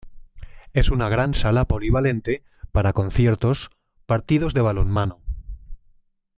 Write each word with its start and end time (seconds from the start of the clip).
Es 0.73 0.89
una 0.89 1.09
gran 1.09 1.35
sala 1.35 1.65
polivalente 1.67 2.43
para 2.71 2.91
conciertos, 2.91 3.69
partidos 4.07 4.55
de 4.55 4.61
balonmano. 4.61 5.19